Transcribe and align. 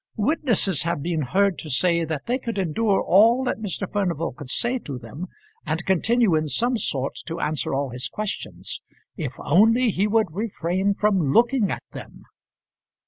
Witnesses 0.17 0.81
have 0.81 1.03
been 1.03 1.21
heard 1.21 1.59
to 1.59 1.69
say 1.69 2.03
that 2.03 2.25
they 2.25 2.39
could 2.39 2.57
endure 2.57 3.01
all 3.03 3.43
that 3.43 3.59
Mr. 3.59 3.87
Furnival 3.87 4.33
could 4.33 4.49
say 4.49 4.79
to 4.79 4.97
them, 4.97 5.27
and 5.63 5.85
continue 5.85 6.33
in 6.33 6.47
some 6.47 6.75
sort 6.75 7.19
to 7.27 7.39
answer 7.39 7.75
all 7.75 7.89
his 7.91 8.07
questions, 8.07 8.81
if 9.15 9.35
only 9.37 9.91
he 9.91 10.07
would 10.07 10.31
refrain 10.33 10.95
from 10.95 11.31
looking 11.31 11.69
at 11.69 11.83
them. 11.91 12.23